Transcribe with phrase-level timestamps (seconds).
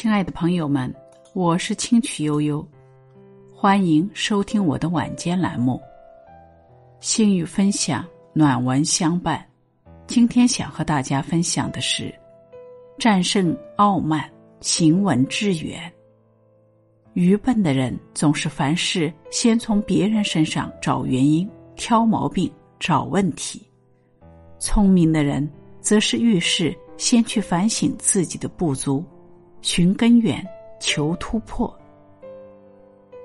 [0.00, 0.94] 亲爱的朋友们，
[1.34, 2.64] 我是清曲悠悠，
[3.52, 5.82] 欢迎收听我的晚间栏目。
[7.00, 9.44] 心语分享，暖文相伴。
[10.06, 12.14] 今天想和大家分享的是：
[12.96, 14.30] 战胜傲慢，
[14.60, 15.92] 行稳致远。
[17.14, 23.58] 愚笨的人总是凡事先从别人身上找原因、挑毛病、找问题；
[24.60, 29.04] 聪明的人则是遇事先去反省自己的不足。
[29.60, 30.46] 寻根源，
[30.80, 31.72] 求突破。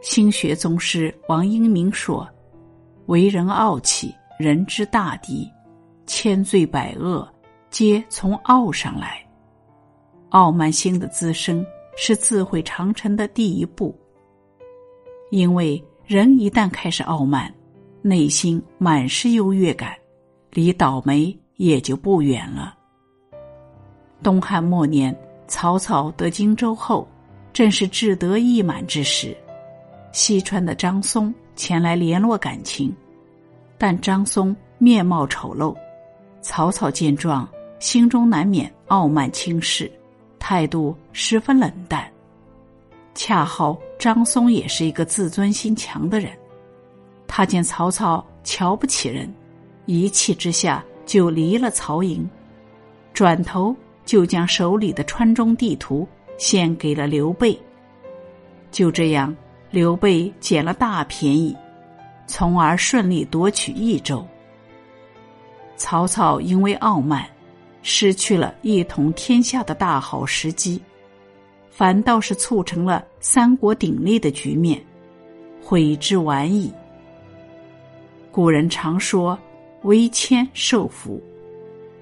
[0.00, 2.28] 心学宗师王阳明说
[3.06, 5.48] ：“为人傲气，人之大敌，
[6.06, 7.28] 千罪百恶，
[7.70, 9.24] 皆从傲上来。
[10.30, 11.64] 傲慢心的滋生
[11.96, 13.96] 是自毁长城的第一步。
[15.30, 17.52] 因为人一旦开始傲慢，
[18.00, 19.94] 内心满是优越感，
[20.50, 22.74] 离倒霉也就不远了。”
[24.22, 25.16] 东汉末年。
[25.52, 27.06] 曹操得荆州后，
[27.52, 29.36] 正是志得意满之时。
[30.10, 32.90] 西川的张松前来联络感情，
[33.76, 35.76] 但张松面貌丑陋。
[36.40, 37.46] 曹操见状，
[37.80, 39.92] 心中难免傲慢轻视，
[40.38, 42.10] 态度十分冷淡。
[43.14, 46.32] 恰好张松也是一个自尊心强的人，
[47.26, 49.30] 他见曹操瞧不起人，
[49.84, 52.26] 一气之下就离了曹营，
[53.12, 53.76] 转头。
[54.12, 57.58] 就将手里的川中地图献给了刘备。
[58.70, 59.34] 就这样，
[59.70, 61.56] 刘备捡了大便宜，
[62.26, 64.22] 从而顺利夺取益州。
[65.78, 67.26] 曹操因为傲慢，
[67.80, 70.78] 失去了一统天下的大好时机，
[71.70, 74.78] 反倒是促成了三国鼎立的局面，
[75.64, 76.70] 悔之晚矣。
[78.30, 79.38] 古人常说
[79.84, 81.18] ：“为谦受福。”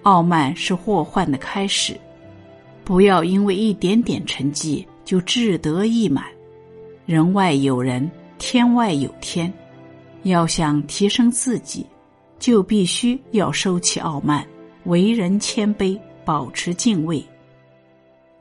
[0.02, 1.98] 傲慢是祸患的开始，
[2.84, 6.24] 不要因为一点点成绩就志得意满。
[7.06, 9.52] 人外有人，天外有天。
[10.22, 11.86] 要想提升自己，
[12.38, 14.46] 就必须要收起傲慢，
[14.84, 17.24] 为人谦卑，保持敬畏。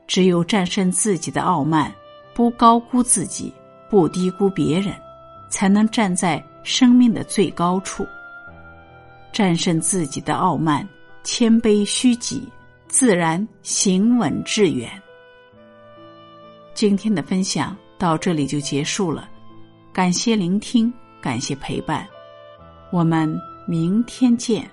[0.06, 1.92] 只有战胜自己的傲慢，
[2.34, 3.52] 不高估自己，
[3.88, 4.94] 不低估别人，
[5.50, 8.06] 才能站在生命的最高处。
[9.32, 10.86] 战胜自己的傲慢。
[11.22, 12.48] 谦卑虚己，
[12.88, 14.90] 自然行稳致远。
[16.74, 19.28] 今天的分享到这里就结束了，
[19.92, 22.08] 感谢聆听，感谢陪伴，
[22.90, 23.32] 我们
[23.66, 24.68] 明天见。